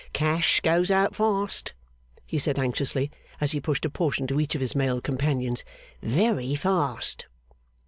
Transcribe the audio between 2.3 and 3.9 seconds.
said anxiously, as he pushed a